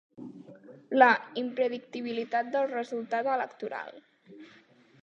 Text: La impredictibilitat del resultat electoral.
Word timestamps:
La 0.99 1.09
impredictibilitat 1.41 2.51
del 2.57 2.67
resultat 2.73 3.31
electoral. 3.37 4.07